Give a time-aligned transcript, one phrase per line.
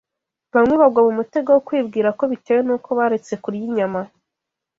[0.55, 4.01] Bamwe bagwa mu mutego wo kwibwira ko bitewe n’uko baretse kurya inyama